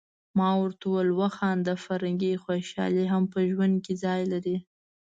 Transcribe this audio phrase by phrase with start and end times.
[0.37, 4.57] ما ورته وویل: وخانده فرګي، خوشالي هم په ژوند کي ځای لري.